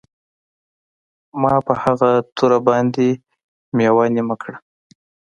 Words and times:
ما 1.41 1.55
په 1.67 1.73
هغه 1.83 2.11
توره 2.35 2.59
باندې 2.67 3.07
میوه 3.77 4.05
نیمه 4.15 4.35
کړه 4.41 4.57